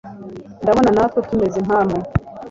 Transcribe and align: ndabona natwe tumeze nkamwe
ndabona 0.61 0.89
natwe 0.95 1.19
tumeze 1.27 1.59
nkamwe 1.65 1.99